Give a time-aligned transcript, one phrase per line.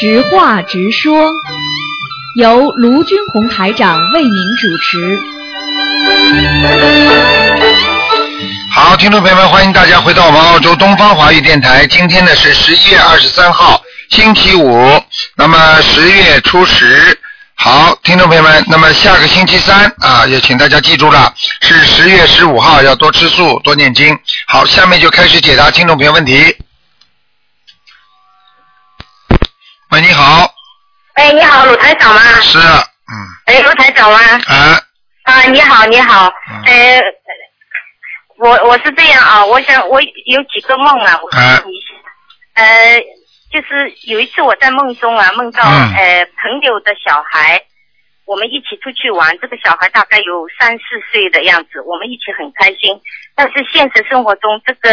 [0.00, 1.32] 直话直说，
[2.36, 4.30] 由卢军红台长为您
[4.60, 5.18] 主持。
[8.70, 11.84] 好，听众朋友们，欢迎大家回到我们澳洲东方华语电台。
[11.88, 15.02] 今天呢是十一月二十三号，星期五，
[15.36, 17.18] 那么十月初十。
[17.56, 24.16] 好，听众朋友们，那么下个星期三啊，也请大家记住了，是十月十五号，要多吃素，多念经。
[24.46, 26.54] 好，下面就开始解答听众朋友问题。
[29.90, 30.52] 喂，你好，
[31.14, 32.20] 哎，你好，鲁台长吗？
[32.42, 33.14] 是，嗯，
[33.46, 34.18] 哎，卢台长吗？
[34.46, 34.78] 啊，
[35.22, 36.30] 啊，你好，你好。
[36.50, 37.00] 嗯呃，
[38.36, 41.94] 我我是这样啊，我想我有几个梦啊，我啊问你一下。
[42.54, 43.00] 呃，
[43.50, 47.62] 就是有一次我在梦中啊，梦到、嗯呃朋友的小孩，
[48.26, 53.00] 我们一起出去玩，这个小孩大概有三四岁的样子，我们一起很开心。
[53.34, 54.90] 但是现实生活中，这个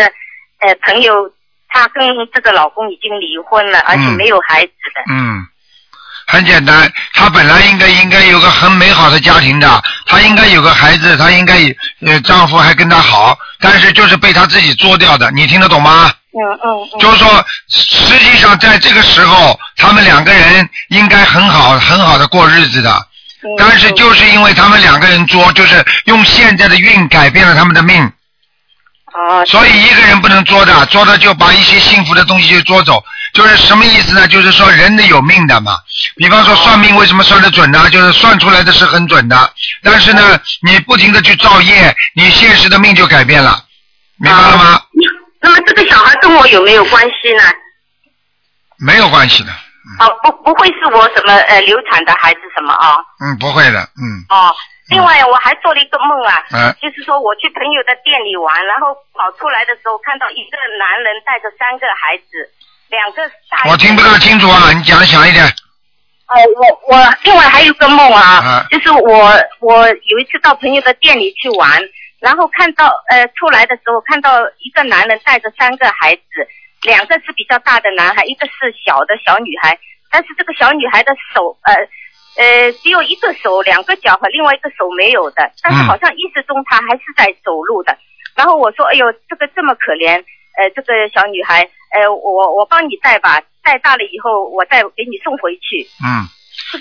[0.59, 1.29] 呃朋友
[1.75, 2.01] 她跟
[2.33, 5.13] 这个老公已经离婚了，而且嗯没有孩子的。
[5.13, 5.45] 嗯，
[6.25, 11.55] 很简单，她本来应该应该有个很美好的家庭的，她应该有个孩子，她应该
[12.05, 16.13] 呃丈夫还跟她好，但是就是被她自己作掉的，你听得懂吗？
[16.31, 16.99] 嗯嗯嗯。
[16.99, 22.89] 就是说，实际上在这个时候，他们两个人应该很好很好的过日子的，
[23.43, 28.09] 嗯但是就是因为他们两个人作，就是用现在的运改变了他们的命，
[29.17, 33.02] 哦，所以一个人不能作的，作的就把一些幸福的东西就捉走，
[33.33, 34.27] 就是什么意思呢？
[34.27, 35.77] 就是说人的有命的嘛。
[36.17, 37.89] 比方说算命为什么算得准呢？
[37.89, 43.63] 就是算出来的是很准的，但是呢，你不停的去造业，你现实的命就改变了，
[44.17, 44.81] 明白了吗？
[45.41, 47.44] 那么这个小孩跟我有没有关系呢？
[48.77, 49.52] 没有关系的，
[50.00, 52.97] 哦，不，不会是我什么呃流产的孩子什么啊？
[53.22, 54.53] 嗯，不会的，嗯，哦，
[54.89, 62.50] 另外我还做了一个梦啊，嗯就是说我去朋友的店里玩，然后跑出来的时候看到一个男人带着三个孩子，
[62.90, 63.69] 两个大。
[63.69, 65.44] 我听不大清楚啊，你讲的响一点。
[66.28, 71.81] 哦，我我另外还有个梦啊，啊就是我我有一次到朋友的店里去玩，
[72.19, 76.47] 然后看到呃出来的时候看到一个男人带着三个孩子，
[76.84, 79.78] 两个是比较大的男孩，一个是小的小女孩，
[80.12, 81.74] 但是这个小女孩的手呃
[82.35, 87.97] 呃只有一个手两个脚和另外一个手没有的，但是嗯好像意识中她还是在走路的。
[88.35, 90.19] 然后我说，哎呦，这个这么可怜，
[90.59, 91.63] 呃，这个小女孩，
[91.95, 95.88] 呃，我我帮你带吧，带大了以后我再给你送回去。
[96.03, 96.28] 嗯，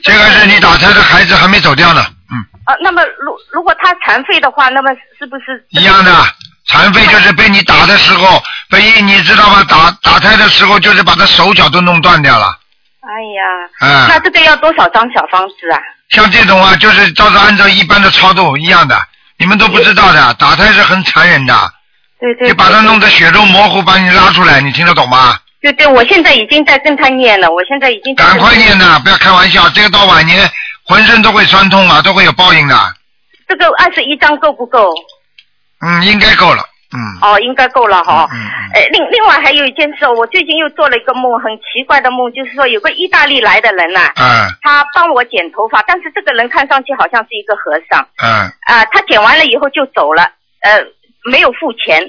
[0.03, 6.11] 这个是你打胎的孩子还没走掉呢，嗯，啊，那么如如果他残废的话，那么是不是一样的。
[6.67, 9.63] 残废就是被你打的时候，被你知道吗？
[9.69, 12.59] 打打胎的时候就是把他手脚都弄断掉了，
[13.07, 13.43] 哎呀，
[13.81, 15.79] 嗯，那这个要多少张小方子啊？
[16.11, 18.99] 像这种啊，就是照着按照一般的操作一样的，
[19.39, 21.55] 你们都不知道的，打胎是很残忍的，
[22.19, 25.37] 对对就把它弄得血肉模糊，把你拉出来，你听得懂吗？
[25.61, 30.51] 对对，我现在已经在跟他念了，我现在已经在赶快念呐，不要开玩笑，这个到晚年
[30.85, 32.77] 浑身都会酸痛啊，都会有报应的，
[33.49, 34.93] 这个二十一张够不够？
[35.81, 36.63] 嗯，应该够了，
[36.95, 38.29] 嗯，哦，应该够了哈。
[38.33, 44.49] 嗯嗯呃，另另外还有一件事，我最近又做了一个梦，很奇怪的梦，就是说有个意大利来的人呐、嗯。
[44.63, 48.01] 他帮我剪头发，但是这个人看上去好像是一个和尚。
[48.23, 48.47] 嗯。
[48.67, 50.23] 啊、他剪完了以后就走了，
[50.63, 50.81] 呃，
[51.25, 52.01] 没有付钱，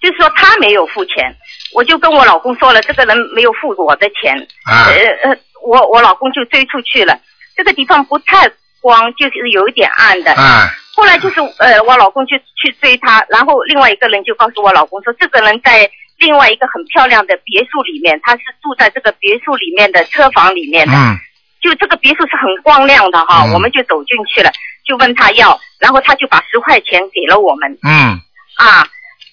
[0.00, 1.34] 就是说他没有付钱，
[1.74, 4.88] 我就跟我老公说了，这个人没有付我的钱，啊。
[4.88, 7.18] 呃呃，我我老公就追出去了，
[7.56, 8.50] 这个地方不太
[8.80, 10.32] 光，就是有一点暗的。
[10.32, 21.18] 啊后来就是呃，我老公就去追他，然后另外一个人就告诉我老公说，这个人在另外一个很漂亮的别墅里面，他是住在这个别墅里面的车房里面的，嗯。
[21.60, 23.52] 就这个别墅是很光亮的哈，嗯。
[23.54, 24.52] 我们就走进去了，
[24.86, 27.78] 就问他要，然后他就把十块钱给了我们。
[27.82, 28.20] 嗯，
[28.56, 28.86] 啊，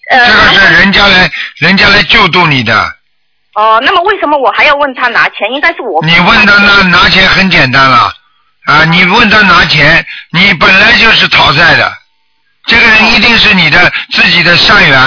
[0.10, 2.74] 呃，这个是人家来人家来救助你的，
[3.54, 5.52] 哦，那么为什么我还要问他拿钱？
[5.52, 8.10] 应该是我你问他拿拿钱很简单了，
[8.66, 11.92] 啊，你问他拿钱，你本来就是讨债的，
[12.68, 14.98] 这个人一定是你的自己的善缘，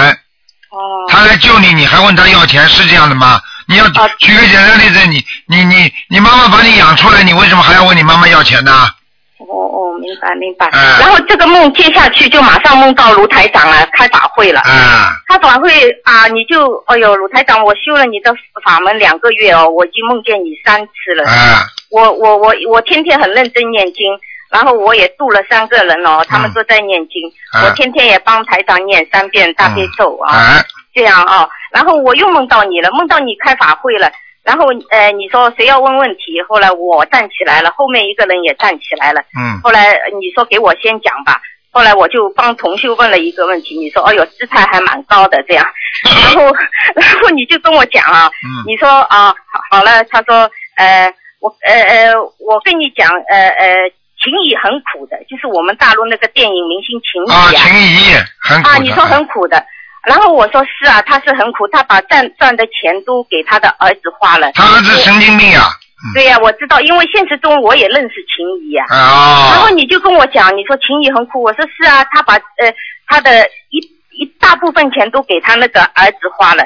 [0.71, 3.39] 哦他来救你，你还问他要钱，是这样的吗？
[3.67, 8.89] 你要啊举个简单例子，你你你你妈妈把你养出来，你为什么还要问你妈妈要钱呢？
[9.37, 10.67] 哦哦，明白明白。
[10.71, 14.61] 嗯然后这个梦接下去就马上梦到卢台长了，开法会了。
[14.61, 21.29] 啊，开法会啊，你就哎呦，卢台长，我修了你的法门两个月哦，我已经梦见你三次了。
[21.29, 24.19] 啊，我我我我天天很认真念经，
[24.51, 30.33] 然后我也度了三个人哦，他们都在念经，嗯我天天也帮台长念三遍大悲咒啊。
[30.33, 30.63] 啊，
[30.93, 34.11] 这样啊，然后我又梦到你了，梦到你开法会了，
[34.43, 39.61] 然后呃，你说谁要问问题，后来我站起来了，后面一个人也站起来了，嗯。
[39.63, 41.39] 后来呃你说给我先讲吧，
[41.71, 45.65] 后来我就帮同修问了一个问题，你说哎呦姿态还蛮高的这样，
[46.03, 46.55] 然后
[46.93, 48.67] 然后你就跟我讲啊，嗯。
[48.67, 51.13] 你说啊好好了，他说呃
[51.45, 53.77] 我呃呃，我跟你讲，呃呃，
[54.17, 57.61] 秦怡很苦的，就是我们大陆那个电影明星秦啊，怡啊。
[57.61, 58.69] 秦怡很苦。
[58.69, 59.63] 啊，你说很苦的。
[60.07, 64.51] 然后我说是啊，他是很苦，他把赚赚的钱都给他的儿子花了。
[64.53, 65.69] 他儿子神经病啊！
[66.15, 68.85] 对呀、我知道，因为现实中我也认识秦怡啊。
[68.89, 72.73] 啊然后你就跟我讲，你说秦怡很苦，我说是啊，他把呃
[73.07, 73.77] 他的一
[74.17, 76.63] 一大部分钱都给他那个儿子花了。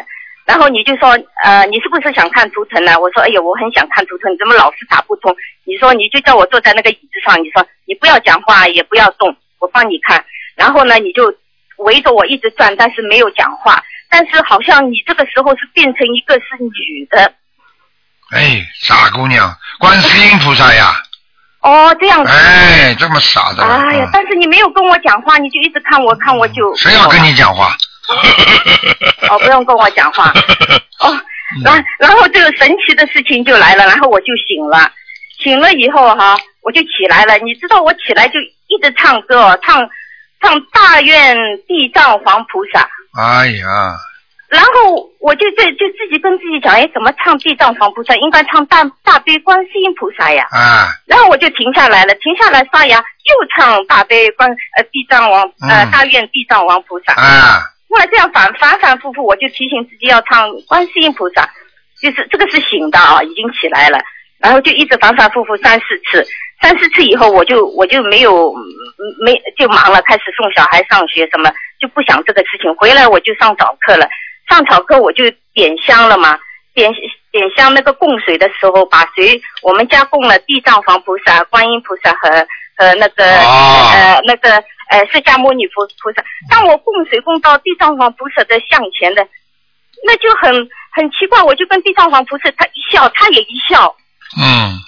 [0.50, 1.10] 然后你就说，
[1.44, 3.00] 呃，你是不是想看图腾呢？
[3.00, 5.32] 我说，哎呀，我很想看图腾，你怎么老是打不通？
[5.64, 10.26] 你说你就叫我坐在那个椅子上，你说你不要讲话，也不要动，我帮你看。
[10.56, 11.32] 然后呢，你就
[11.78, 13.80] 围着我一直转，但是没有讲话。
[14.10, 17.32] 但是好像你这个时候是变成一个是女的，
[18.32, 20.96] 哎，傻姑娘，观世音菩萨呀！
[21.62, 22.32] 哦，这样子。
[22.32, 23.64] 哎，这么傻的。
[23.64, 26.74] 哎呀，但是你没有跟我讲话，你就一直看我看我就。
[26.74, 27.78] 嗯谁要跟你讲话？
[29.30, 30.32] 哦，不用跟我讲话。
[31.00, 31.20] 哦，
[31.64, 34.92] 然然后这个神奇的事情就来了，然后我就醒了，
[35.42, 37.38] 醒了以后哈，我就起来了。
[37.40, 39.88] 你知道我起来就一直唱歌哦，唱
[40.42, 41.36] 唱大愿
[41.68, 42.88] 地藏王菩萨。
[43.18, 43.96] 哎呀，
[44.50, 48.16] 然后我就在就自己跟自己讲，哎，怎么唱地藏王菩萨？
[48.16, 50.46] 应该唱大大悲观世音菩萨呀。
[50.52, 57.14] 啊，然后我就停下来了，停下来刷牙，又唱大悲观呃地藏王呃、嗯大愿地藏王菩萨。
[57.14, 61.50] 啊，后来这样反反反复复，我就提醒自己要唱观世音菩萨，
[62.02, 64.00] 就是这个是醒的啊，已经起来了，
[64.38, 66.24] 然后就一直反反复复三四次，
[66.62, 68.54] 三四次以后我就我就没有
[69.24, 72.74] 没就忙了，开始送小孩上学什么，就不想这个事情。
[72.76, 74.08] 回来我就上早课了，
[74.48, 76.40] 上早课我就点香了嘛，
[76.74, 76.94] 点
[77.32, 82.48] 点香那个供水的时候，把水我们家供了地藏王菩萨、观音菩萨和
[82.80, 84.56] 和那个、哦呃那个
[84.90, 86.24] 呃释迦牟尼佛菩萨。
[86.50, 89.22] 当我供水供到地藏王菩萨的像前的，
[90.08, 90.50] 那就很
[90.96, 93.94] 很奇怪，我就跟地藏王菩萨他一笑，他也一笑。
[94.40, 94.80] 嗯，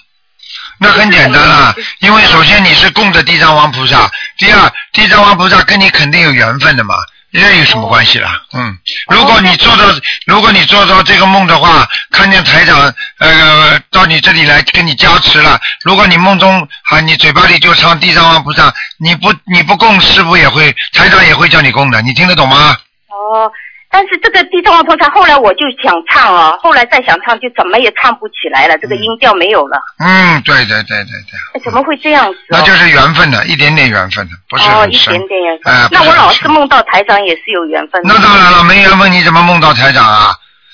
[0.80, 6.94] 那很简单啊，因为首先你是供着地藏王菩萨，第二，地藏王菩萨跟你肯定有缘分的嘛。
[7.32, 8.42] 这有什么关系啦？
[8.52, 9.84] 嗯，如果你做到，
[10.26, 22.76] 如果你做到这个梦的话，看见台长呃到你这里来跟你加持了，如果你梦中啊你嘴巴里就唱地藏王菩萨，你不你不供师傅也会台长也会叫你供的，你听得懂吗？
[23.08, 23.50] 哦，
[23.92, 32.56] 但是这个地藏王菩萨后来我就想唱啊，后来再想唱就怎么也唱不起来了，这个音调没有了，嗯，对对对对对，哎怎么会这样子、哦？
[32.58, 35.72] 那就是缘分的，一点点缘分的，不是哦，一点点缘分。
[35.74, 38.14] 哎那我老是梦到台长也是有缘分的。
[38.14, 40.32] 那当然了，没缘分你怎么梦到台长啊？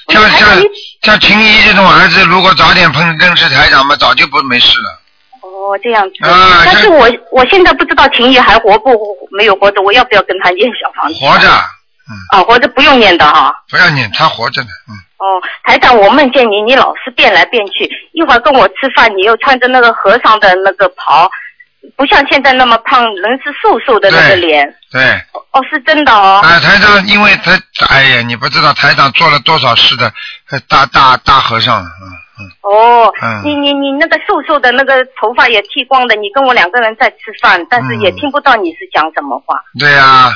[0.08, 0.48] 像像
[1.02, 5.00] 像秦怡这种儿子，如果早点碰认识台长嘛，早就不没事了。
[5.42, 6.24] 哦，这样子。
[6.24, 8.96] 啊这但是我我现在不知道秦怡还活不
[9.36, 11.18] 没有活着，我要不要跟他念小房子？
[11.20, 11.48] 活着，
[12.30, 13.52] 啊，活着不用念的哈。
[13.70, 14.68] 不要念，他活着呢。
[14.88, 15.24] 嗯，哦，
[15.64, 21.30] 台长，我梦见你，你老是变来变去，一会儿跟我吃饭，你又穿着那个和尚的那个袍，
[21.96, 24.74] 不像现在那么胖，人是瘦瘦的那个脸。
[24.90, 25.02] 对。
[25.52, 26.40] 哦，是真的哦。
[26.42, 27.52] 啊，台长，因为他，
[27.88, 30.12] 哎呀，你不知道台长做了多少事的
[30.50, 32.04] 呃大大大和尚，嗯
[32.40, 32.48] 嗯。
[32.62, 39.56] 哦，嗯你你你那个瘦瘦的那个头发也剃光的，你跟我两个人在吃饭，但是也嗯听不到你是讲什么话。
[39.78, 40.30] 对呀、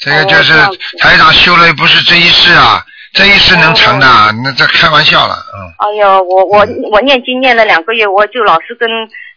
[0.00, 0.52] 这个就是
[0.98, 5.58] 台长修了，不是这一世啊，这一世能成的，哦那这开玩笑了，嗯。
[5.78, 8.88] 哎呦，我我我念经念了两个月，我就老是跟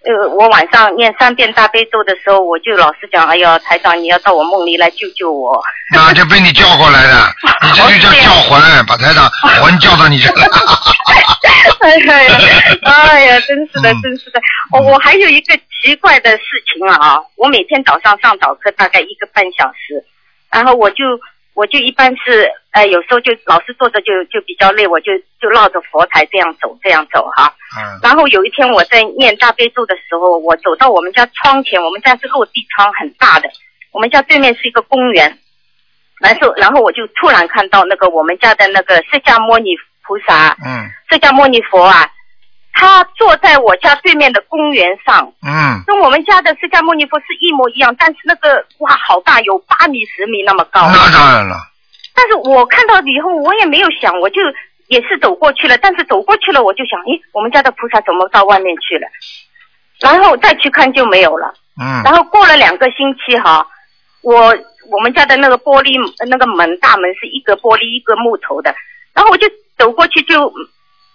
[0.06, 5.62] 呃，我晚上念三遍大悲咒的时候，我就老是讲，哎呀，台长你要到我梦里来救救我。
[5.94, 9.30] 那就被你叫过来的， 你这就叫叫魂，把台长
[9.62, 10.48] 魂叫到你这来。
[11.80, 12.38] 哎呀，
[12.84, 14.40] 哎呀，真是的，嗯真是的。
[14.72, 16.44] 我、我还有一个奇怪的事
[16.74, 20.04] 情啊，我每天早上上早课大概一个半小时，
[20.54, 21.04] 然后我就
[21.56, 27.54] 我就一般是呃有时候就老是坐着就就比较累，我就就绕着佛台这样走这样走哈。
[27.76, 33.50] 嗯然后有一天我在念大悲咒的时候，我走到我们家窗前，我们家是落地窗，很大的，
[33.92, 35.40] 我们家对面是一个公园。
[36.20, 39.72] 然后，然后我就突然看到那个我们家的那个释迦牟尼
[40.04, 42.08] 菩萨，嗯释迦牟尼佛啊，
[42.74, 50.82] 他坐在我家对面的公园上，嗯，跟我们家的释迦牟尼佛是一模一样，但是那个哇好大，有八米十米那么高。
[50.88, 51.56] 那当然了，
[52.16, 54.42] 但是我看到以后，我也没有想，我就
[54.88, 55.78] 也是走过去了。
[55.78, 59.08] 但是走过去了，我就想，咦，我们家的菩萨怎么到外面去了？
[60.02, 61.54] 然后再去看就没有了。
[61.80, 63.66] 嗯然后过了两个星期哈，
[64.22, 64.56] 我
[64.92, 68.76] 我们家的那个玻璃那个门大门是一个玻璃一个木头的，
[69.14, 70.54] 然后我就走过去就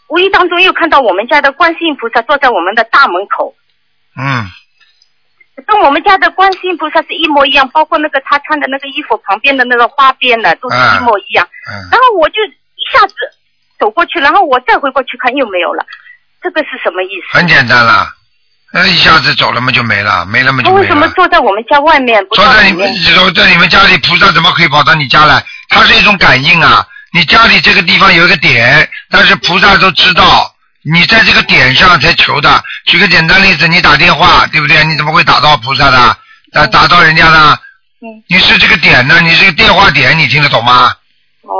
[0.09, 3.55] 无意当中又看到我们家的观世音菩萨坐在我们的大门口，
[4.17, 4.47] 嗯
[5.67, 11.47] 跟我们家的观世音菩萨是一模一样，包括那个他穿的那个衣服旁边的那个花边的都是一模一样。
[11.71, 13.15] 嗯然后我就一下子
[13.79, 15.85] 走过去，然后我再回过去看又没有了，
[16.43, 17.37] 这这个是什么意思？
[17.37, 18.11] 很简单啦，
[18.73, 21.07] 那一下子走了嘛就没了，没了嘛就没他为什么。
[21.09, 23.15] 坐在我们家外面，不坐在你们到里面？
[23.15, 25.45] 走在你们家里，菩萨怎么可以跑到你家来？
[25.69, 26.87] 它是一种感应啊！
[27.13, 32.63] 你家里这个地方有一个点，但是菩萨都知道，你在这个点上才求的。
[32.87, 34.85] 举个简单例子，你打电话，对不对？
[34.85, 36.17] 你怎么会打到菩萨的？
[36.53, 37.59] 打打到人家呢？
[38.03, 38.23] 嗯。
[38.29, 39.21] 你是这个点呢？
[39.21, 40.93] 你是个电话点，你听得懂吗？
[41.43, 41.55] 哦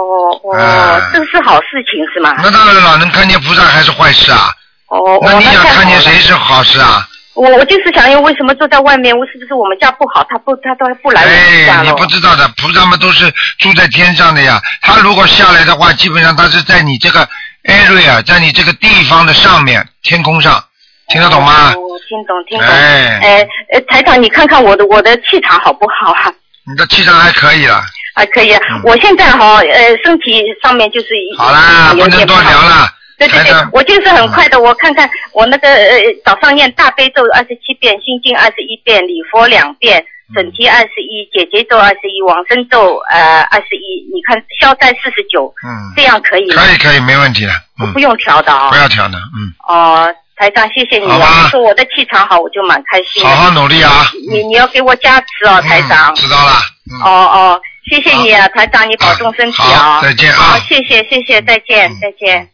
[0.45, 2.35] 哦，哎这个是好事情是吗？
[2.43, 4.53] 那当然了，能看见菩萨还是坏事啊？
[4.89, 7.09] 哦，那哦你想看见谁是好事啊？
[7.39, 9.17] 我我就是想要为什么坐在外面？
[9.17, 10.27] 我是不是我们家不好？
[10.29, 11.93] 他不他都不来我们哎，你？
[11.93, 14.61] 不知道的，菩萨们都是住在天上的呀。
[14.83, 17.27] 他如果下来的话，基本上他是在你这个
[17.65, 20.63] area，在你这个地方的上面，天空上，
[21.09, 21.71] 听得懂吗？
[21.71, 21.79] 哦，
[22.09, 22.67] 听懂听懂。
[22.69, 26.33] 哎哎呃，台长，你看看我的我的气场好不好啊？
[26.69, 27.81] 你的气场还可以了。
[28.15, 28.61] 还，可以啊。
[28.85, 32.91] 我现在哈呃身体上面就是嗯好啦，不能多聊了。
[33.19, 46.63] 对对对，我就是很快的，我看看我那个呃早上念大悲咒二十七遍，心经二十一遍，礼佛两遍，整体二十一，解结咒二十一，往生咒呃二十一，你看消灾四十九，嗯，这样可以吗？
[46.63, 47.53] 可以可以，没问题的。
[47.81, 51.49] 嗯不，用调的啊、不要调的，嗯，哦，台长，谢谢你啊！
[51.51, 53.29] 说我的气场好，我就蛮开心的。
[53.29, 54.07] 好好努力啊。
[54.31, 56.15] 你你要给我加持哦，台长嗯。
[56.15, 56.53] 知道了。
[56.91, 56.95] 嗯。
[57.03, 57.61] 哦哦，
[57.91, 60.01] 谢谢你啊，台长，你保重身体啊。
[60.01, 62.49] 好再见啊好，谢谢谢谢，再见嗯再见。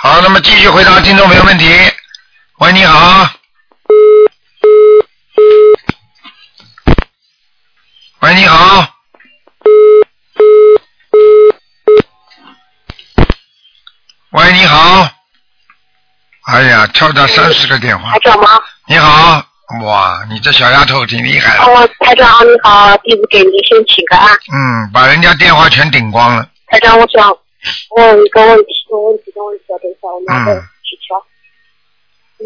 [0.00, 1.66] 好，那么继续回答听众朋友问题。
[2.58, 3.28] 喂，你好。
[8.20, 8.88] 喂，你好。
[14.30, 15.10] 喂，你好。
[16.46, 18.20] 哎呀，跳到三十个电话台。
[18.20, 18.48] 长吗？
[18.86, 19.44] 你好，
[19.82, 21.64] 哇，你这小丫头挺厉害的。
[21.64, 24.32] 哦，台长你好，弟子给您先请个安。
[24.54, 26.48] 嗯，把人家电话全顶光了。
[26.68, 27.36] 台长，我想
[27.96, 31.16] 问一个问题，我问题，问问题，等一下，我拿个嗯纸条。
[32.40, 32.44] 嗯，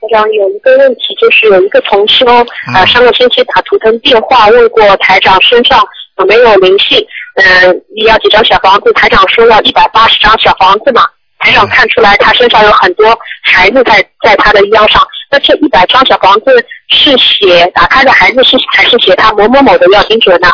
[0.00, 5.78] 台长有一个问题，就是有一个同修，嗯呃，上个星期打图腾电话问过台长身上
[6.18, 6.98] 有没有灵性，
[7.34, 8.92] 嗯、你要几张小房子？
[8.94, 11.06] 台长说要一百八十张小房子嘛。
[11.38, 20.48] 台长看出来他身上有很多孩子在在他的腰上，那这一百张小房子是写打开的孩子是还是写他某某某的要精准呢？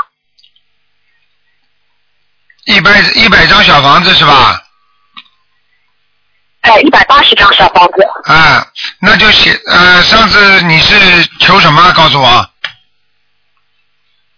[2.66, 4.60] 一百一百张小房子是吧？
[6.62, 8.02] 哎，一百八十张小房子。
[8.24, 8.66] 啊，
[9.00, 10.94] 那就写呃，上次你是
[11.40, 11.92] 求什么？
[11.92, 12.50] 告诉我。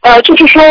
[0.02, 0.62] 呃，就是说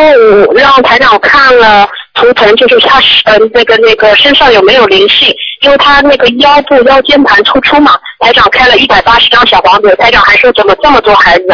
[0.45, 11.47] 我让台长看了图腾，就是他是呃那个那个身上有没有灵性，因为他那个腰部腰间盘突出嘛，台长开了一百八十张小房子，台长还说怎么这么多孩子，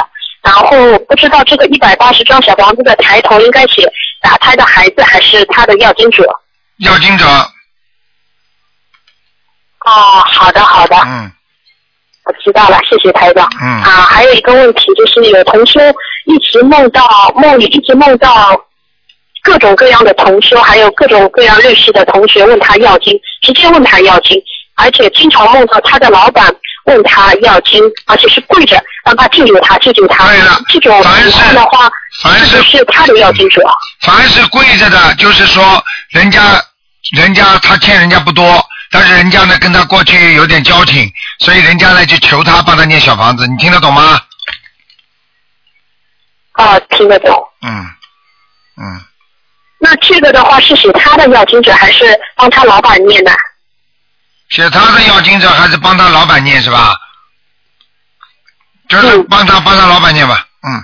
[0.44, 3.90] 然后不知道这个一百八十张小房子的抬头应该写
[4.24, 6.24] 打胎的孩子还是他的要经者。
[6.80, 7.26] 要经者，
[9.86, 9.92] 哦，
[10.32, 11.32] 好的好的，嗯
[12.26, 13.48] 我知道了，谢谢台长。
[13.62, 15.80] 嗯啊，还有一个问题就是有同修
[16.26, 18.58] 一直梦到梦里一直梦到
[19.44, 24.42] 各种各样的同修，还有各种各样认识的同学问他要经，直接问他要经，
[24.76, 26.50] 而且经常梦到他的老板
[26.86, 30.28] 问他要经，而且是跪着让他救救他救救他。
[30.28, 31.90] 对了这种情况的话，
[32.22, 33.62] 凡是是他的要经者？
[34.02, 36.42] 凡是跪着的，就是说人家
[37.16, 44.20] 人家他欠人家不多，但是人家呢跟他过去有点交情，所以人家呢就求他帮他念小房子，你听得懂吗？
[46.54, 47.34] 啊，听得懂。
[47.62, 47.86] 嗯
[48.76, 49.02] 嗯，
[49.80, 53.32] 那这个的话是写他的要经者，还是帮他老板念的？
[54.54, 56.94] 写他的要经者还是帮他老板念是吧？
[58.88, 60.84] 就是嗯帮他帮他老板念吧，嗯。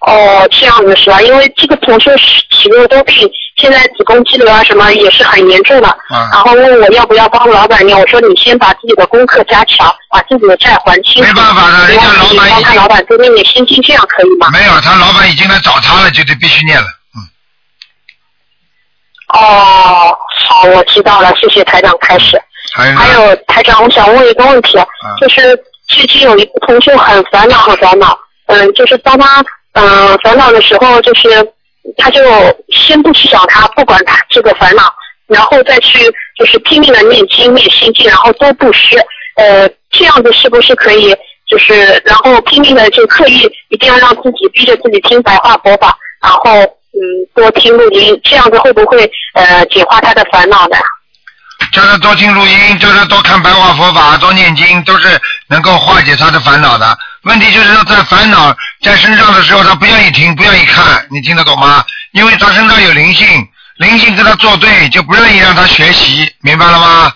[0.00, 1.22] 哦，这样子是吧？
[1.22, 5.88] 因为这个同事是体弱多病，现在子宫肌瘤啊什么也是很严重的。
[6.10, 11.24] 嗯然后问我要不要帮老板念，我说你先把自己的功课加强，把自己的债还清。
[11.24, 14.50] 没办法的人家老板帮他老板多念念心经，这样可以吗？
[14.52, 16.86] 没有，他老板已经来找他了，就得必须念了。
[17.16, 17.24] 嗯，
[19.28, 22.40] 哦，好，我知道了，谢谢台长开始。
[22.74, 24.78] 还有还有台长，我想问一个问题，
[25.20, 31.28] 就是最近有一个同学很烦恼，很烦恼，嗯，就是当他嗯、烦恼的时候，就是
[31.96, 32.20] 他就
[32.70, 34.82] 先不去找他，不管他这个烦恼，
[35.26, 35.98] 然后再去
[36.36, 38.96] 就是拼命的念经、念心经，然后多布施，
[39.36, 41.14] 呃，这样子是不是可以？
[41.48, 46.60] 就是然后拼命的就刻意一定要让自己逼着自己听白话佛法，然后
[46.98, 47.02] 嗯
[47.34, 50.76] 多听录音，这样子会不会呃简化他的烦恼呢？
[51.72, 56.98] 叫他多听录音，叫他多看白话佛法，多念经，都是能够化解他的烦恼的。
[57.22, 61.84] 问题就是说，在烦恼在身上的时候，他不愿意听，不愿意看，你听得懂吗？
[62.12, 63.26] 因为他身上有灵性，
[63.76, 67.12] 灵性跟他作对，就不愿意让他学习，明白了吗？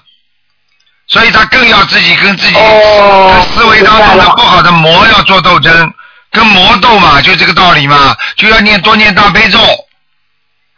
[1.08, 5.92] 所以他更要自己跟自己、哦思维当中的不好的魔要做斗争，
[6.32, 9.58] 跟魔斗嘛，就这个道理嘛，就要念多念大悲咒，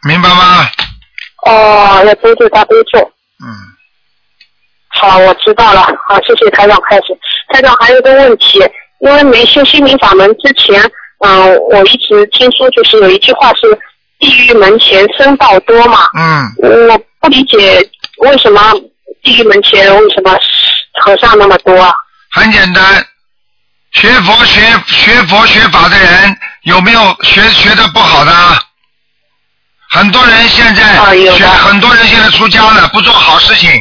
[0.07, 0.69] 明白吗？
[1.45, 2.99] 哦，要多念大悲咒。
[3.43, 3.47] 嗯，
[4.89, 5.81] 好，我知道了。
[6.07, 7.17] 好，谢谢台长开始。
[7.53, 8.59] 台长还有个问题，
[8.99, 10.81] 因为没修心灵法门之前，
[11.19, 13.61] 嗯、我一直听说就是有一句话是
[14.19, 16.51] “地狱门前僧道多”嘛，嗯，
[16.89, 17.57] 我不理解
[18.17, 18.73] 为什么
[19.23, 20.37] 地狱门前为什么
[21.01, 21.93] 和尚那么多啊？
[22.31, 22.83] 很简单，
[23.95, 28.61] 学佛学学佛学法的人有没有学学的不好的啊？
[29.89, 33.71] 很多人现在学，很多人现在出家了，不做好事情，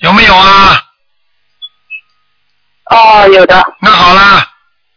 [0.00, 0.82] 有没有啊？
[2.90, 3.62] 哦，有的。
[3.80, 4.46] 那好了，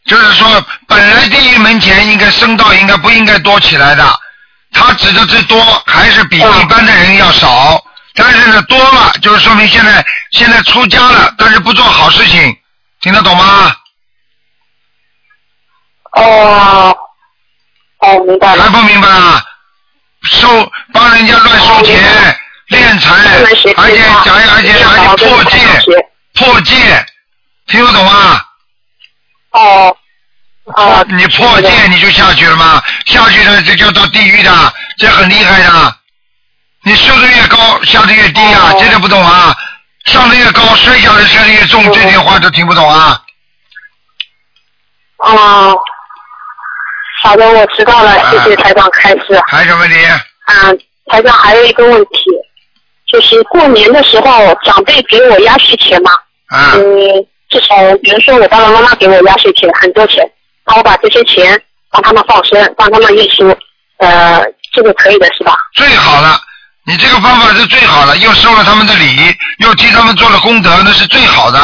[0.05, 4.19] 就是说，本来地狱门前应该僧道应该不应该多起来的，
[4.73, 7.81] 他指的这多还是比嗯一般的人要少，
[8.15, 12.53] 但是呢多了，就是说明现在现在出家了，但是不做好事情，
[12.99, 13.73] 听得懂吗？
[16.11, 16.97] 哦，
[17.99, 18.63] 哦，明白了。
[18.63, 19.43] 还不明白啊？
[20.23, 21.97] 收帮人家乱收钱、
[22.69, 25.57] 敛财，而且其他而且而且破戒
[26.35, 27.05] 破戒，
[27.67, 28.45] 听不懂吗？
[29.51, 29.97] 哦，
[30.75, 32.83] 啊，你破戒你就下去了吗？
[33.05, 35.95] 下去了这就到地狱的，这很厉害的。
[36.83, 39.55] 你修的越高，下的越低啊，哦真的不懂啊？
[40.05, 43.19] 上的越高，摔下来摔的越重，哦这点话都听不懂啊？
[45.17, 45.77] 哦，
[47.21, 49.39] 好的，我知道了，谢谢台长开示。
[49.47, 49.97] 还有什么问题？
[50.47, 52.23] 嗯，台长还有一个问题，
[53.07, 56.11] 就是过年的时候长辈给我压岁钱嘛，
[56.47, 56.81] 啊，嗯，
[57.49, 60.23] 自从比如说我爸爸妈妈给我压岁钱很多钱，
[60.65, 61.61] 那我把这些钱
[61.91, 63.47] 帮他们放生，帮他们运输，
[63.97, 65.55] 呃，这个可以的是吧？
[65.75, 66.39] 最好了，
[66.85, 71.59] 你这个方法是最好的，又收了他们的礼，又替他们做了功德，那是最好的，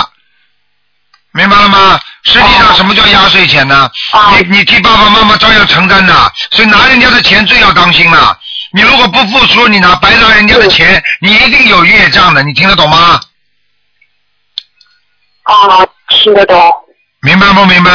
[1.34, 2.00] 明白了吗？
[2.28, 3.90] 实际上，哦什么叫压岁钱呢？
[4.12, 6.13] 啊你你替爸爸妈妈照样承担的，
[6.52, 8.38] 所以拿人家的钱最要当心了。
[8.74, 13.20] 你如果不付出，你拿白拿人家的钱，你一定有业障的，你听得懂吗？
[15.44, 16.60] 啊，听得懂。
[17.22, 17.92] 明白不明白？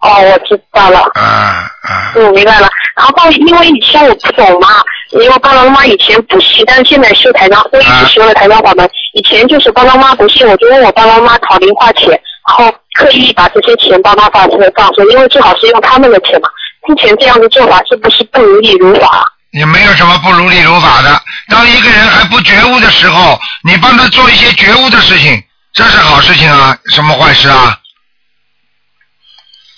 [0.00, 1.00] 哦，我知道了。
[1.14, 2.68] 啊啊，嗯，明白了。
[2.96, 8.90] 然后因为以前我不懂嘛，因为爸爸妈妈以前不信，但是现在修台长，我一直修了台长法门。
[9.12, 12.08] 以前就是爸爸妈妈不信，我就问我爸爸妈妈讨零花钱，
[12.48, 16.48] 然后刻意把这些钱帮他发出来放生，因为最好是用他们的钱嘛。
[16.86, 19.24] 之前这样的做法是不是不如理如法？
[19.52, 21.22] 也没有什么不如理如法的。
[21.48, 27.78] 当一个人还不觉悟的时候，你帮他做一些觉悟的事情，这是好事情啊，什么坏事啊？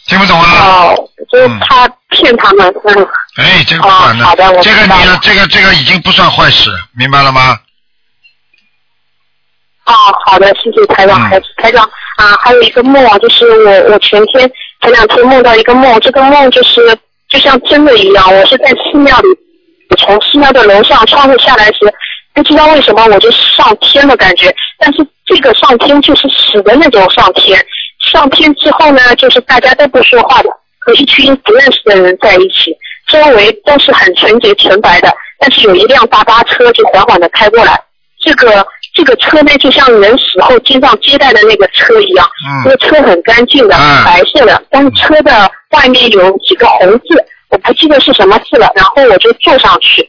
[0.07, 0.51] 听不懂啊？
[0.63, 7.59] 哦，就是他骗他们，嗯，哎，这个不管的，哦好的我这个你这个这个已经不算坏事，明白了吗？
[9.87, 9.93] 哦，
[10.27, 14.51] 好的，谢谢台长，台长啊，还有一个梦啊，就是我我前天
[14.81, 16.81] 前两天梦到一个梦，这个梦就是
[17.29, 19.29] 就像真的一样，我是在寺庙里，
[19.91, 21.79] 我从寺庙的楼上窗户下来时，
[22.33, 27.59] 不知道为什么我就上天的感觉，但是这个上天就是死的那种上天，
[27.99, 30.51] 上天之后呢，就是大家都不说话的，
[30.81, 32.77] 和一群不认识的人在一起，
[33.09, 37.81] 周围都是很纯洁纯白的，但是有一辆大巴车就缓缓的开过来，
[38.21, 38.65] 这个
[38.95, 42.63] 这个车呢，就像人死后经上接待的那个车一样，嗯。
[42.65, 44.05] 这个车很干净的，嗯。
[44.05, 50.09] 白色的，但是车的外面有几个红字，我不记得是什么字了，然后我就坐上去，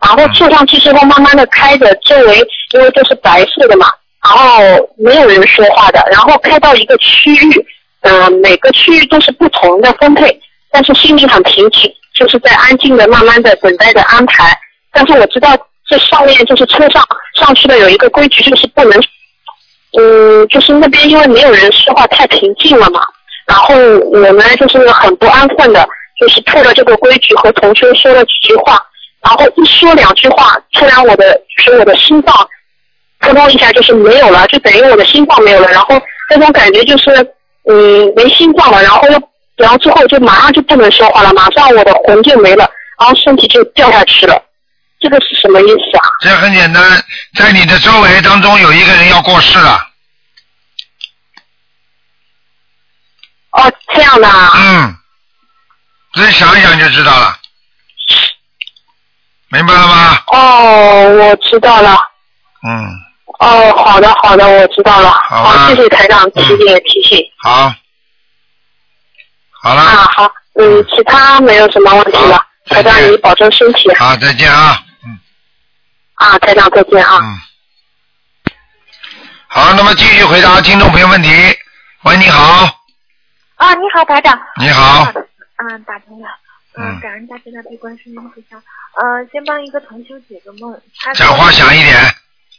[0.00, 2.38] 然后坐上去之后，慢慢的开着，周围
[2.72, 3.88] 因为都是白色的嘛，
[4.22, 4.60] 然后
[4.96, 7.66] 没有人说话的，然后开到一个区域，
[8.02, 10.40] 嗯、每个区域都是不同的分配，
[10.70, 14.56] 但是心里很平静，就是在安静的、慢慢的等待着安排。
[14.92, 15.56] 但是我知道
[15.90, 19.02] 这上面就是车上上去的有一个规矩，就是不能，
[19.98, 23.00] 嗯，就是那边因为没有人说话，太平静了嘛。
[23.48, 23.74] 然后
[24.12, 25.84] 我们就是很不安分的，
[26.20, 28.80] 就是破了这个规矩，和同学说了几句话，
[29.20, 32.48] 然后一说两句话，突然我的就是我的心脏
[33.18, 36.00] 扑通一下就是没有了，就等于我的心脏没有了，然后
[36.30, 37.10] 那种感觉就是
[37.68, 39.20] 嗯没心脏了，然后又
[39.56, 44.40] 然后之后就马上就不能说话了，马上我的魂就没了，然后身体就掉下去了，
[45.00, 46.04] 这个是什么意思啊？
[46.20, 47.02] 这很简单，
[47.34, 49.88] 在你的周围当中有一个人要过世了，
[53.52, 54.96] 哦，这样的啊，嗯，
[56.12, 57.34] 自己想一想就知道了，
[59.48, 60.22] 明白了吗？
[60.26, 61.96] 哦，我知道了。
[62.62, 62.86] 嗯，
[63.38, 65.10] 哦，好的好的，我知道了。
[65.30, 67.18] 好吧谢谢台长提醒提醒。
[67.38, 67.74] 好，
[69.62, 72.44] 好了，啊，好，嗯，其他没有什么问题了好。
[72.66, 73.92] 台长你保重身体。
[73.96, 74.89] 好，再见啊，嗯。
[76.20, 77.18] 啊，台长再见啊。
[77.22, 77.40] 嗯。
[79.48, 81.30] 好，那么继续回答听众朋友问题。
[82.04, 82.66] 喂，你好，
[83.56, 84.38] 啊，你好，台长。
[84.60, 85.10] 你好，
[85.56, 86.28] 嗯，打通了。
[86.76, 88.56] 嗯嗯，感恩大家的悲观世音菩萨。
[89.00, 90.78] 呃，先帮一个同修解个梦。
[91.00, 91.96] 他讲话响一点。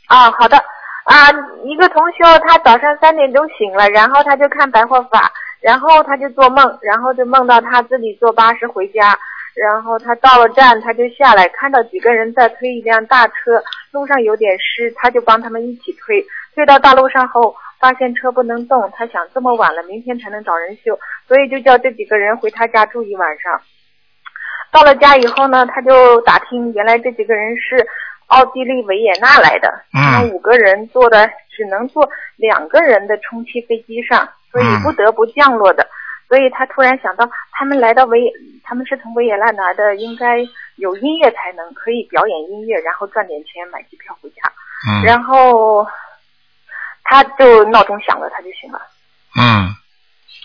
[0.07, 0.57] 啊，好的。
[1.05, 1.29] 啊，
[1.63, 9.17] 一个同修他早上三点钟醒了，然后他就看白话法，然后他就做梦，然后就梦到他自己坐巴士回家，
[9.55, 13.61] 然后他到了站他就下来，看到几个人在推一辆大车，
[13.91, 17.55] 路上有点湿，他就帮他们一起推，推到大路上后。
[17.81, 23.59] 发现车不能动，他想这么晚了，明天才能找人修，所以就叫这几个人回他家住一晚上。
[24.71, 27.83] 到了家以后呢，他就打听，原来这几个人是
[28.27, 35.87] 奥地利维也纳来的，嗯他们五个人坐的只能坐两个人的充气飞机上，所以嗯不得不降落的。
[36.31, 38.31] 所以他突然想到，他们来到维也，
[38.63, 40.37] 他们是从维也纳来的，应该
[40.77, 44.35] 有音乐才能可以表演音乐，然后赚点钱买机票回家。
[44.87, 45.85] 嗯然后
[47.03, 48.81] 他就闹钟响了，他就醒了，
[49.35, 49.75] 嗯，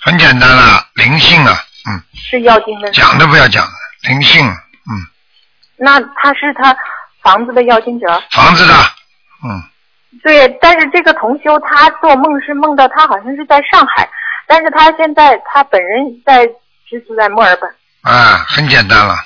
[0.03, 1.55] 很简单了，灵性啊，
[1.89, 2.91] 嗯，是要经的。
[2.91, 3.71] 讲都不要讲了，
[4.09, 4.93] 灵性，嗯，
[5.77, 6.77] 那他是他
[7.23, 8.09] 房子的要经者。
[8.33, 8.75] 房子的，
[9.45, 9.63] 嗯，
[10.25, 14.11] 对，但是这个同修他做梦是梦到他好像是在上海，
[14.47, 16.47] 但是他现在他本人在
[16.89, 17.69] 居住在墨尔本。
[18.03, 19.17] 啊，很简单了。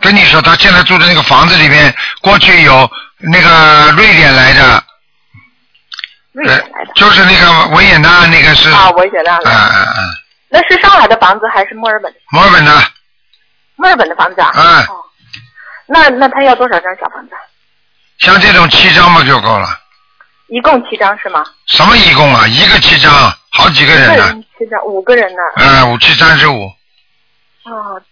[0.00, 4.82] 跟你说，他现在住的那个房子里面，过去有那个瑞典来的，呃
[6.32, 6.92] 瑞典来的。
[6.94, 9.50] 就是那个维也纳那个是，啊，维也纳的。
[9.50, 10.10] 嗯嗯，
[10.48, 12.18] 那是上海的房子还是墨尔本的？
[12.30, 12.72] 墨尔本的，
[13.76, 14.50] 墨尔本的房子啊。
[14.54, 15.04] 嗯哦。
[15.86, 17.34] 那那他要多少张小房子？
[18.18, 19.68] 像这种七张嘛就够了。
[20.52, 21.42] 一共七张是吗？
[21.64, 22.46] 什么一共啊？
[22.46, 23.10] 一个七张，
[23.52, 24.26] 好几个人呢。
[24.26, 25.40] 人七张，五个人呢。
[25.56, 26.70] 嗯，五七三十五。
[27.64, 28.02] 哦，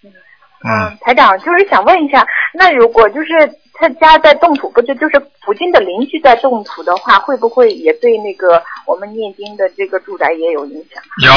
[0.65, 3.29] 嗯，台长，就是想问一下，那如果就是
[3.75, 11.03] 他家在动土，不就就是附近的邻居在动土的话，会不会也对那个我们念经的这个住宅也有影响？
[11.23, 11.33] 有，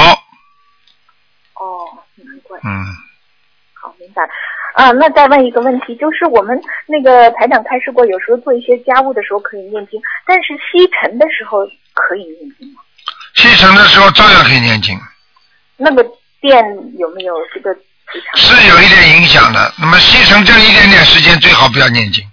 [1.61, 1.83] 哦，
[2.15, 2.57] 难怪。
[2.63, 2.85] 嗯，
[3.73, 4.29] 好，明白了。
[4.73, 11.59] 啊，那再问一个问题，就是我们那个台长开示过，有时候做一些家务的时候可以念经，但是吸尘的时候
[11.93, 12.81] 可以念经吗？
[13.35, 14.99] 吸尘的时候照样可以念经，
[15.77, 16.03] 那个
[16.41, 16.63] 电
[16.97, 17.75] 有没有这个？
[18.35, 19.73] 是有一点影响的。
[19.79, 22.23] 那么吸尘这一点点时间最好不要念经，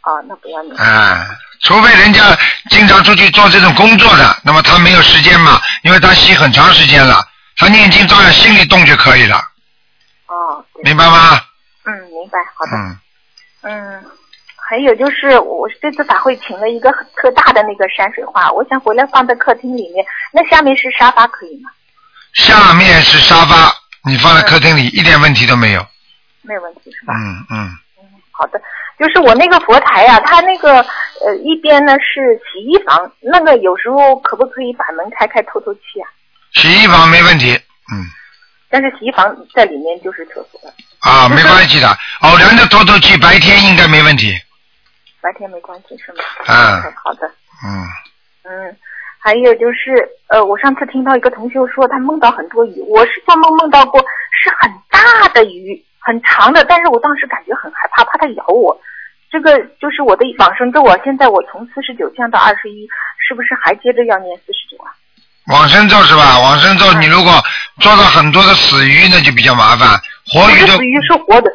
[0.00, 0.76] 啊，那不要念。
[0.76, 1.26] 啊，
[1.60, 2.36] 除非人家
[2.70, 7.24] 经常出去做这种工作的，那么他没有时间嘛，因为他吸很长时间了，
[7.56, 9.36] 他念经照样心里动就可以了，
[10.26, 10.84] 哦，对。
[10.84, 11.40] 明白吗？
[11.84, 12.38] 嗯，明白。
[12.54, 12.76] 好的。
[12.76, 12.98] 嗯，
[13.62, 14.04] 嗯，
[14.56, 21.70] 还有就是我这次法会请了一个很特大的那个山水画，我想回来放在客厅里面，那下面是沙发可以吗？
[22.34, 23.72] 下面是沙发，
[24.04, 25.84] 你放在客厅里一点问题都没有。
[26.42, 27.14] 没有问题是吧？
[27.14, 27.76] 嗯嗯，
[28.30, 28.60] 好的，
[28.98, 30.80] 就是我那个佛台呀、它那个
[31.24, 36.08] 呃一边呢是洗衣房，那个有时候可不可以把门开开透透气啊？
[36.52, 37.52] 洗衣房没问题。
[37.92, 38.06] 嗯。
[38.72, 40.58] 但是洗衣房在里面就是厕所，
[41.00, 41.86] 啊，没关系的，
[42.24, 44.32] 偶然的透透气，白天应该没问题。
[45.20, 46.24] 白天没关系是吗？
[46.46, 47.30] 啊 OK，好的。
[47.62, 47.84] 嗯，
[48.44, 48.76] 嗯，
[49.18, 58.80] 还有就是，呃，我上次听到一个同学说他梦到很多鱼，我是做梦梦到过是很大的鱼，很长的，但是我当时感觉很害怕，怕它咬我。
[59.30, 62.88] 这个就是我的往生咒啊，现在我从四十九降到二十一，
[63.28, 64.90] 是不是还接着要念四十九啊？
[65.46, 66.38] 往生咒是吧？
[66.38, 67.42] 往生咒你如果
[67.80, 70.00] 做到很多的死鱼，那就比较麻烦。
[70.26, 71.50] 活鱼都死鱼是活的，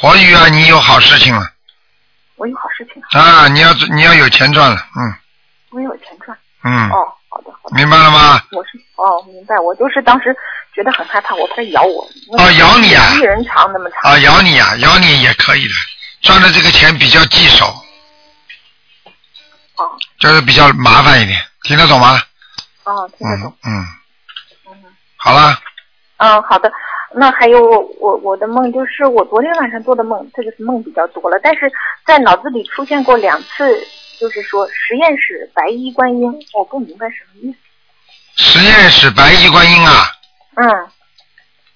[0.00, 1.42] 活鱼啊，你有好事情了
[2.36, 3.48] 我有好事情啊，啊！
[3.48, 5.14] 你要你要有钱赚了，嗯
[5.70, 6.36] 我有钱赚。
[6.64, 6.96] 嗯，哦，
[7.28, 8.42] 好的好的，明白了吗？
[8.52, 10.36] 我是哦明白，我就是当时
[10.74, 12.02] 觉得很害怕，我怕它咬我。
[12.38, 14.12] 哦咬你啊一人长那么长。
[14.12, 15.74] 啊，咬你啊，咬你也可以的，
[16.22, 17.66] 赚的这个钱比较棘手，
[19.76, 19.84] 哦
[20.18, 22.22] 就是比较麻烦一点，听得懂吗？
[22.84, 23.56] 哦，听得嗯懂。
[23.64, 23.84] 嗯，
[24.68, 24.84] 嗯
[25.16, 25.54] 好了，
[26.18, 26.72] 嗯，好的。
[27.12, 31.70] 那还有我我我的梦，就是我昨天晚上做的梦，这个是梦比较多了，但是
[32.06, 33.84] 在脑子里出现过两次，
[34.18, 37.58] 就是说实验室白衣观音，我不明白什么意思。
[38.36, 40.06] 实验室白衣观音啊，
[40.54, 40.88] 嗯，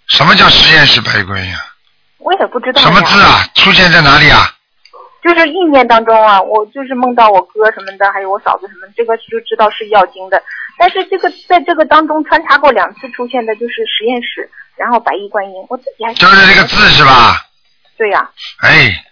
[0.06, 1.60] 什么叫实验室白衣观音啊？
[2.18, 3.44] 我也不知道什么字啊？
[3.56, 4.54] 出现在哪里啊？
[5.22, 10.40] 就是意念当中啊，我就是梦到我哥什么的，还有我嫂子什么，这个就知道是要经的。
[10.78, 17.36] 但是这个在这个当中穿插过两次出现的，就是实验室，然后白衣观音，我自己还就是这个字是吧？
[17.96, 18.28] 对呀、
[18.60, 19.04] 哎，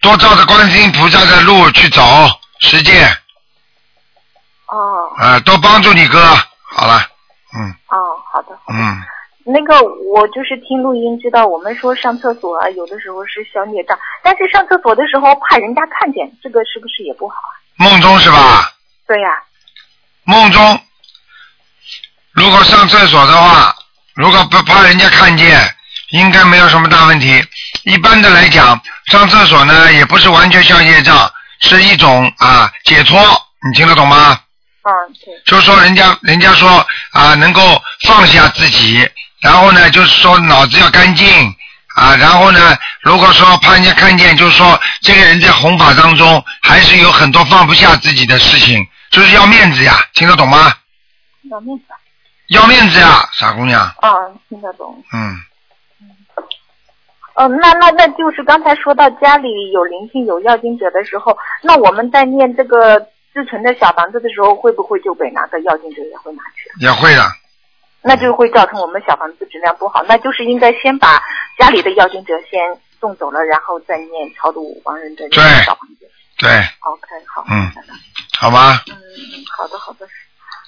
[0.00, 2.02] 多照着观世音菩萨的路去走，
[2.60, 3.08] 实践
[4.68, 6.18] 哦啊，多帮助你哥。
[6.70, 7.00] 好了，
[7.56, 8.78] 嗯哦，好的，好的。
[8.78, 9.02] 嗯，
[9.44, 17.56] 那个我就是听录音知道，我们说上厕所啊，有的时候是小孽障，但是上厕所的时候怕人家看见，这个是不是也不好啊？
[17.76, 18.70] 梦中是吧？
[19.06, 19.42] 对呀、
[20.24, 20.80] 梦中，
[22.38, 23.74] 如果上厕所的话，
[24.14, 25.74] 如果不怕人家看见，
[26.10, 27.44] 应该没有什么大问题。
[27.82, 31.28] 一般的来讲，上厕所呢也不是完全消业障，
[31.60, 33.20] 是一种啊解脱，
[33.68, 34.38] 你听得懂吗？
[34.84, 34.90] 嗯，
[35.24, 41.26] 对，就是说人家人家说啊能够放下自己，然后呢就是说脑子要干净
[41.96, 50.72] 啊，然后呢如果说怕人家看见，就是说这个人在弘法当中还是有很多放不下自己的事情，就是要面子呀，听得懂吗？
[51.50, 51.97] 要面子啊。
[52.48, 55.02] 要面子呀，傻姑娘，嗯，听得懂。
[55.12, 55.36] 嗯，
[57.34, 62.98] 嗯，那那那就是刚才说到家里有灵性有要经者的时候，那我们在念这个
[63.34, 66.70] 自存的小房子的时候，会不会就被哪个要经者也会拿去？
[66.80, 67.22] 也会的，
[68.02, 70.02] 那就会造成我们小房子质量不好。
[70.04, 71.22] 那就是应该先把
[71.58, 72.58] 家里的要经者先
[72.98, 76.10] 送走了，然后再念超度亡人的对小房子。
[76.38, 76.48] 对
[76.80, 77.44] ，OK，好。
[77.50, 77.70] 嗯
[78.40, 78.94] 好吧，嗯，
[79.56, 80.08] 好的好的。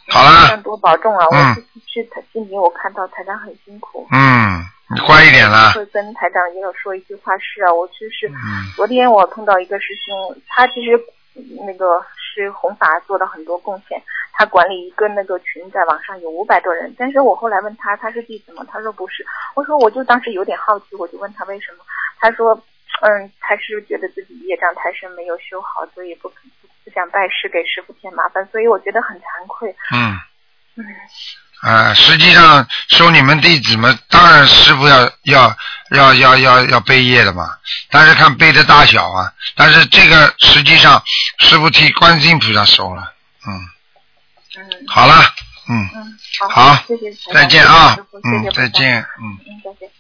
[0.09, 1.27] 好了台多保重啊！
[1.31, 4.07] 嗯我这次去台今年我看到台长很辛苦。
[4.11, 8.35] 嗯，你乖一点啦，会跟台长也有说一句话是啊，我就是嗯
[8.77, 10.97] 昨天我碰到一个师兄，他其实
[11.37, 16.93] 嗯那个是弘法做了很多贡献，他管理一个那个群，在网上有五百多人。
[16.99, 18.65] 但是我后来问他他是弟子吗？
[18.71, 19.25] 他说不是。
[19.55, 21.85] 我说我就当时有点好奇，我就问他为什么？
[22.19, 22.55] 他说
[23.03, 26.35] 嗯，他是觉得自己业障太深没有修好，所以不不
[26.85, 29.75] 不想拜师给师傅添麻烦，所以我觉得很惭愧。
[29.93, 30.19] 嗯。
[30.77, 30.85] 嗯
[31.61, 35.55] 啊，实际上收你们弟子们，当然师傅要要
[35.91, 37.51] 要要要要背业的嘛，
[37.91, 39.31] 但是看背的大小啊。
[39.57, 41.03] 但是这个实际上
[41.39, 43.13] 师傅替观世音菩萨收了，
[43.47, 43.61] 嗯，
[44.57, 45.17] 嗯好了，
[45.69, 49.39] 嗯，嗯，好，好谢谢再见啊嗯，再见，嗯。
[49.47, 49.91] 嗯，再见。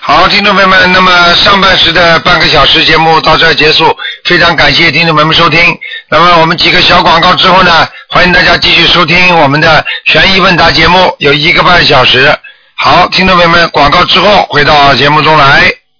[0.00, 5.60] 好，听众朋友们，那么上半时的半个小时节目到这儿结束，非常感谢听众朋友们收听。
[6.08, 12.32] 那么我们几个小广告之后呢，欢迎大家继续收听我们的悬疑问答节目，有一个半小时。
[12.76, 15.72] 好，听众朋友们，广告之后回到节目中来。